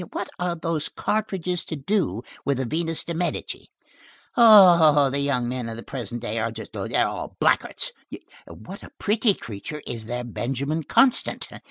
[0.13, 3.67] What have those cartridges to do with the Venus de Medici?
[4.35, 5.11] Oh!
[5.11, 6.49] the young men of the present day are
[7.05, 7.91] all blackguards!
[8.47, 11.47] What a pretty creature is their Benjamin Constant!